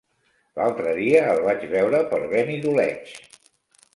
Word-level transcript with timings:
L'altre 0.59 0.93
dia 0.99 1.19
el 1.33 1.41
vaig 1.49 1.67
veure 1.75 2.01
per 2.13 2.21
Benidoleig. 2.33 3.15